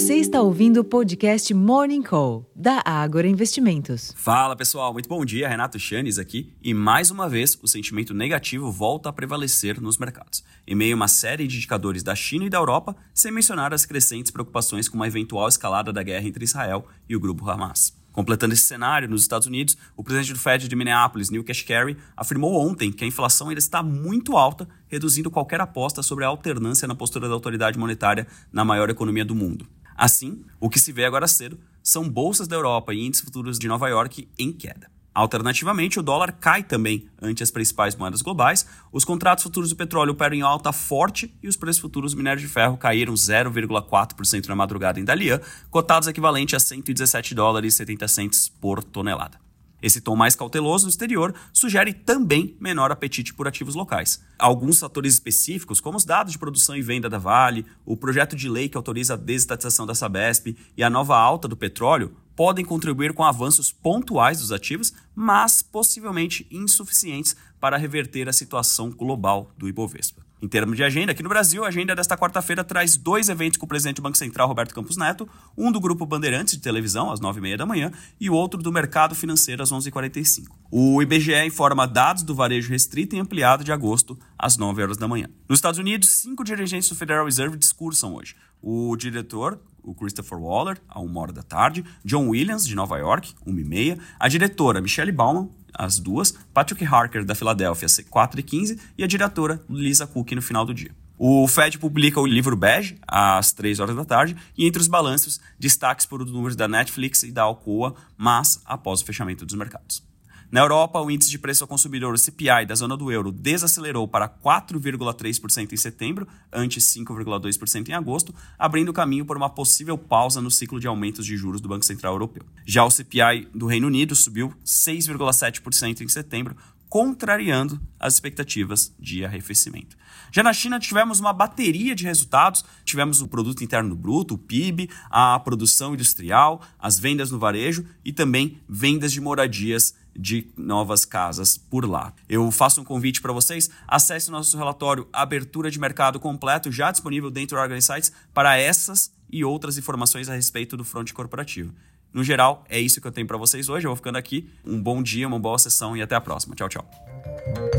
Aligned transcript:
Você 0.00 0.14
está 0.14 0.40
ouvindo 0.40 0.80
o 0.80 0.84
podcast 0.84 1.52
Morning 1.52 2.00
Call, 2.02 2.50
da 2.56 2.82
Ágora 2.86 3.28
Investimentos. 3.28 4.14
Fala 4.16 4.56
pessoal, 4.56 4.94
muito 4.94 5.06
bom 5.06 5.22
dia. 5.26 5.46
Renato 5.46 5.78
Chanes 5.78 6.18
aqui. 6.18 6.54
E 6.62 6.72
mais 6.72 7.10
uma 7.10 7.28
vez, 7.28 7.58
o 7.62 7.68
sentimento 7.68 8.14
negativo 8.14 8.72
volta 8.72 9.10
a 9.10 9.12
prevalecer 9.12 9.78
nos 9.78 9.98
mercados, 9.98 10.42
em 10.66 10.74
meio 10.74 10.94
a 10.94 10.96
uma 10.96 11.06
série 11.06 11.46
de 11.46 11.58
indicadores 11.58 12.02
da 12.02 12.14
China 12.14 12.46
e 12.46 12.48
da 12.48 12.56
Europa, 12.56 12.96
sem 13.12 13.30
mencionar 13.30 13.74
as 13.74 13.84
crescentes 13.84 14.32
preocupações 14.32 14.88
com 14.88 14.96
uma 14.96 15.06
eventual 15.06 15.46
escalada 15.46 15.92
da 15.92 16.02
guerra 16.02 16.26
entre 16.26 16.44
Israel 16.44 16.86
e 17.06 17.14
o 17.14 17.20
grupo 17.20 17.48
Hamas. 17.48 17.94
Completando 18.10 18.54
esse 18.54 18.62
cenário, 18.62 19.06
nos 19.06 19.20
Estados 19.20 19.46
Unidos, 19.46 19.76
o 19.94 20.02
presidente 20.02 20.32
do 20.32 20.38
Fed 20.38 20.66
de 20.66 20.74
Minneapolis, 20.74 21.28
Neil 21.28 21.44
Kashkari, 21.44 21.98
afirmou 22.16 22.54
ontem 22.66 22.90
que 22.90 23.04
a 23.04 23.06
inflação 23.06 23.48
ainda 23.50 23.60
está 23.60 23.82
muito 23.82 24.34
alta, 24.34 24.66
reduzindo 24.88 25.30
qualquer 25.30 25.60
aposta 25.60 26.02
sobre 26.02 26.24
a 26.24 26.28
alternância 26.28 26.88
na 26.88 26.94
postura 26.94 27.28
da 27.28 27.34
autoridade 27.34 27.78
monetária 27.78 28.26
na 28.50 28.64
maior 28.64 28.88
economia 28.88 29.26
do 29.26 29.34
mundo. 29.34 29.68
Assim, 30.00 30.42
o 30.58 30.70
que 30.70 30.80
se 30.80 30.92
vê 30.92 31.04
agora 31.04 31.28
cedo 31.28 31.60
são 31.82 32.08
bolsas 32.08 32.48
da 32.48 32.56
Europa 32.56 32.94
e 32.94 33.06
índices 33.06 33.22
futuros 33.22 33.58
de 33.58 33.68
Nova 33.68 33.86
York 33.86 34.26
em 34.38 34.50
queda. 34.50 34.90
Alternativamente, 35.12 36.00
o 36.00 36.02
dólar 36.02 36.32
cai 36.32 36.62
também 36.62 37.06
ante 37.20 37.42
as 37.42 37.50
principais 37.50 37.94
moedas 37.94 38.22
globais, 38.22 38.64
os 38.90 39.04
contratos 39.04 39.44
futuros 39.44 39.68
do 39.68 39.76
petróleo 39.76 40.12
operam 40.12 40.36
em 40.36 40.40
alta 40.40 40.72
forte 40.72 41.36
e 41.42 41.48
os 41.48 41.54
preços 41.54 41.82
futuros 41.82 42.12
do 42.12 42.16
minério 42.16 42.40
de 42.40 42.48
ferro 42.48 42.78
caíram 42.78 43.12
0,4% 43.12 44.46
na 44.46 44.56
madrugada 44.56 44.98
em 44.98 45.04
Dalian, 45.04 45.38
cotados 45.70 46.08
equivalente 46.08 46.56
a 46.56 46.60
117 46.60 47.34
dólares 47.34 47.74
e 47.74 47.76
70 47.76 48.08
centes 48.08 48.48
por 48.48 48.82
tonelada. 48.82 49.49
Esse 49.82 50.00
tom 50.00 50.16
mais 50.16 50.36
cauteloso 50.36 50.84
no 50.84 50.90
exterior 50.90 51.34
sugere 51.52 51.92
também 51.92 52.56
menor 52.60 52.90
apetite 52.90 53.34
por 53.34 53.48
ativos 53.48 53.74
locais. 53.74 54.22
Alguns 54.38 54.78
fatores 54.78 55.14
específicos, 55.14 55.80
como 55.80 55.96
os 55.96 56.04
dados 56.04 56.32
de 56.32 56.38
produção 56.38 56.76
e 56.76 56.82
venda 56.82 57.08
da 57.08 57.18
Vale, 57.18 57.66
o 57.84 57.96
projeto 57.96 58.36
de 58.36 58.48
lei 58.48 58.68
que 58.68 58.76
autoriza 58.76 59.14
a 59.14 59.16
desestatização 59.16 59.86
da 59.86 59.94
Sabesp 59.94 60.56
e 60.76 60.82
a 60.82 60.90
nova 60.90 61.16
alta 61.16 61.48
do 61.48 61.56
petróleo, 61.56 62.14
podem 62.34 62.64
contribuir 62.64 63.12
com 63.12 63.24
avanços 63.24 63.72
pontuais 63.72 64.40
dos 64.40 64.52
ativos, 64.52 64.92
mas 65.14 65.62
possivelmente 65.62 66.46
insuficientes 66.50 67.36
para 67.60 67.76
reverter 67.76 68.28
a 68.28 68.32
situação 68.32 68.90
global 68.90 69.50
do 69.56 69.68
Ibovespa. 69.68 70.30
Em 70.42 70.48
termos 70.48 70.74
de 70.74 70.82
agenda, 70.82 71.12
aqui 71.12 71.22
no 71.22 71.28
Brasil, 71.28 71.64
a 71.64 71.68
agenda 71.68 71.94
desta 71.94 72.16
quarta-feira 72.16 72.64
traz 72.64 72.96
dois 72.96 73.28
eventos 73.28 73.58
com 73.58 73.66
o 73.66 73.68
presidente 73.68 73.96
do 73.96 74.02
Banco 74.02 74.16
Central, 74.16 74.48
Roberto 74.48 74.74
Campos 74.74 74.96
Neto, 74.96 75.28
um 75.56 75.70
do 75.70 75.78
Grupo 75.78 76.06
Bandeirantes 76.06 76.54
de 76.54 76.60
televisão, 76.60 77.12
às 77.12 77.20
9h30 77.20 77.58
da 77.58 77.66
manhã, 77.66 77.92
e 78.18 78.30
o 78.30 78.32
outro 78.32 78.62
do 78.62 78.72
Mercado 78.72 79.14
Financeiro, 79.14 79.62
às 79.62 79.70
11h45. 79.70 80.46
O 80.70 81.02
IBGE 81.02 81.44
informa 81.44 81.86
dados 81.86 82.22
do 82.22 82.34
varejo 82.34 82.70
restrito 82.70 83.14
e 83.14 83.20
ampliado 83.20 83.62
de 83.62 83.70
agosto, 83.70 84.18
às 84.38 84.56
9 84.56 84.82
horas 84.82 84.96
da 84.96 85.06
manhã. 85.06 85.28
Nos 85.46 85.58
Estados 85.58 85.78
Unidos, 85.78 86.08
cinco 86.08 86.42
dirigentes 86.42 86.88
do 86.88 86.94
Federal 86.94 87.26
Reserve 87.26 87.58
discursam 87.58 88.14
hoje. 88.14 88.34
O 88.62 88.96
diretor, 88.96 89.60
o 89.82 89.94
Christopher 89.94 90.38
Waller, 90.38 90.80
a 90.88 91.00
1 91.00 91.16
hora 91.16 91.32
da 91.32 91.42
tarde, 91.42 91.84
John 92.04 92.28
Williams, 92.28 92.66
de 92.66 92.74
Nova 92.74 92.98
York, 92.98 93.34
1h30, 93.46 93.98
a 94.18 94.28
diretora 94.28 94.80
Michelle 94.80 95.12
Bauman, 95.12 95.48
as 95.74 95.98
duas, 95.98 96.32
Patrick 96.52 96.84
Harker, 96.84 97.24
da 97.24 97.34
Filadélfia, 97.34 97.88
4 98.08 98.40
e 98.40 98.42
15 98.42 98.80
e 98.98 99.04
a 99.04 99.06
diretora 99.06 99.62
Lisa 99.68 100.06
Cook 100.06 100.32
no 100.32 100.42
final 100.42 100.64
do 100.64 100.74
dia. 100.74 100.90
O 101.18 101.46
Fed 101.46 101.78
publica 101.78 102.18
o 102.18 102.26
livro 102.26 102.56
Bege 102.56 102.98
às 103.06 103.52
3 103.52 103.78
horas 103.78 103.94
da 103.94 104.04
tarde 104.04 104.34
e 104.56 104.66
entre 104.66 104.80
os 104.80 104.88
balanços, 104.88 105.38
destaques 105.58 106.06
por 106.06 106.24
números 106.24 106.56
da 106.56 106.66
Netflix 106.66 107.22
e 107.22 107.30
da 107.30 107.42
Alcoa, 107.42 107.94
mas 108.16 108.60
após 108.64 109.02
o 109.02 109.04
fechamento 109.04 109.44
dos 109.44 109.54
mercados. 109.54 110.09
Na 110.50 110.62
Europa, 110.62 111.00
o 111.00 111.08
índice 111.08 111.30
de 111.30 111.38
preço 111.38 111.62
ao 111.62 111.68
consumidor, 111.68 112.12
o 112.12 112.18
CPI, 112.18 112.66
da 112.66 112.74
zona 112.74 112.96
do 112.96 113.12
euro, 113.12 113.30
desacelerou 113.30 114.08
para 114.08 114.28
4,3% 114.28 115.72
em 115.72 115.76
setembro, 115.76 116.26
antes 116.52 116.92
5,2% 116.92 117.88
em 117.88 117.92
agosto, 117.92 118.34
abrindo 118.58 118.92
caminho 118.92 119.24
para 119.24 119.36
uma 119.36 119.48
possível 119.48 119.96
pausa 119.96 120.40
no 120.40 120.50
ciclo 120.50 120.80
de 120.80 120.88
aumentos 120.88 121.24
de 121.24 121.36
juros 121.36 121.60
do 121.60 121.68
Banco 121.68 121.84
Central 121.84 122.14
Europeu. 122.14 122.42
Já 122.66 122.84
o 122.84 122.90
CPI 122.90 123.46
do 123.54 123.66
Reino 123.68 123.86
Unido 123.86 124.16
subiu 124.16 124.52
6,7% 124.66 126.00
em 126.00 126.08
setembro, 126.08 126.56
contrariando 126.90 127.80
as 128.00 128.14
expectativas 128.14 128.92
de 128.98 129.24
arrefecimento. 129.24 129.96
Já 130.32 130.42
na 130.42 130.52
China, 130.52 130.80
tivemos 130.80 131.20
uma 131.20 131.32
bateria 131.32 131.94
de 131.94 132.04
resultados. 132.04 132.64
Tivemos 132.84 133.22
o 133.22 133.28
produto 133.28 133.62
interno 133.62 133.94
bruto, 133.94 134.34
o 134.34 134.38
PIB, 134.38 134.90
a 135.08 135.38
produção 135.38 135.94
industrial, 135.94 136.60
as 136.78 136.98
vendas 136.98 137.30
no 137.30 137.38
varejo 137.38 137.86
e 138.04 138.12
também 138.12 138.60
vendas 138.68 139.12
de 139.12 139.20
moradias 139.20 139.94
de 140.16 140.48
novas 140.56 141.04
casas 141.04 141.56
por 141.56 141.88
lá. 141.88 142.12
Eu 142.28 142.50
faço 142.50 142.80
um 142.80 142.84
convite 142.84 143.20
para 143.20 143.32
vocês, 143.32 143.70
acesse 143.86 144.28
o 144.28 144.32
nosso 144.32 144.58
relatório 144.58 145.08
Abertura 145.12 145.70
de 145.70 145.78
Mercado 145.78 146.18
completo, 146.18 146.72
já 146.72 146.90
disponível 146.90 147.30
dentro 147.30 147.56
do 147.56 147.60
Argo 147.60 147.74
Insights, 147.74 148.12
para 148.34 148.56
essas 148.56 149.12
e 149.32 149.44
outras 149.44 149.78
informações 149.78 150.28
a 150.28 150.34
respeito 150.34 150.76
do 150.76 150.84
fronte 150.84 151.14
corporativo. 151.14 151.72
No 152.12 152.24
geral, 152.24 152.64
é 152.68 152.80
isso 152.80 153.00
que 153.00 153.06
eu 153.06 153.12
tenho 153.12 153.26
para 153.26 153.36
vocês 153.36 153.68
hoje. 153.68 153.86
Eu 153.86 153.90
vou 153.90 153.96
ficando 153.96 154.18
aqui. 154.18 154.48
Um 154.64 154.80
bom 154.80 155.02
dia, 155.02 155.26
uma 155.26 155.38
boa 155.38 155.58
sessão 155.58 155.96
e 155.96 156.02
até 156.02 156.14
a 156.14 156.20
próxima. 156.20 156.54
Tchau, 156.54 156.68
tchau. 156.68 157.69